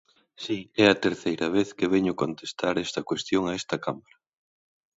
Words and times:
Si, 0.43 0.59
é 0.83 0.85
a 0.89 0.99
terceira 1.05 1.47
vez 1.57 1.69
que 1.77 1.91
veño 1.93 2.13
contestar 2.23 2.75
esta 2.85 3.01
cuestión 3.09 3.43
a 3.47 3.53
esta 3.59 3.75
Cámara. 3.85 4.15